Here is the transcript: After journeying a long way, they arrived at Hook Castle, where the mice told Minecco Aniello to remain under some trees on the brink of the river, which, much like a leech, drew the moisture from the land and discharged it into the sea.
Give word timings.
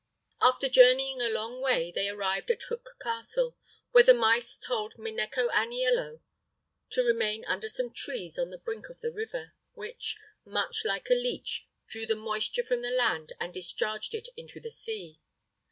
After 0.41 0.67
journeying 0.67 1.21
a 1.21 1.29
long 1.29 1.61
way, 1.61 1.91
they 1.91 2.09
arrived 2.09 2.49
at 2.49 2.63
Hook 2.63 2.95
Castle, 2.99 3.55
where 3.91 4.03
the 4.03 4.15
mice 4.15 4.57
told 4.57 4.95
Minecco 4.95 5.47
Aniello 5.51 6.21
to 6.89 7.03
remain 7.03 7.45
under 7.45 7.69
some 7.69 7.93
trees 7.93 8.39
on 8.39 8.49
the 8.49 8.57
brink 8.57 8.89
of 8.89 9.01
the 9.01 9.11
river, 9.11 9.53
which, 9.73 10.17
much 10.43 10.83
like 10.85 11.11
a 11.11 11.13
leech, 11.13 11.67
drew 11.87 12.07
the 12.07 12.15
moisture 12.15 12.63
from 12.63 12.81
the 12.81 12.89
land 12.89 13.33
and 13.39 13.53
discharged 13.53 14.15
it 14.15 14.29
into 14.35 14.59
the 14.59 14.71
sea. 14.71 15.19